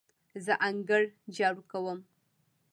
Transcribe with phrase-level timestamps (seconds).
[0.45, 1.01] زه انګړ
[1.35, 1.99] جارو کوم.